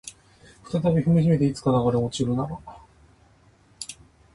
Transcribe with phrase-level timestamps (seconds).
[0.71, 2.57] 再び踏みしめていつか流れ落ちるなら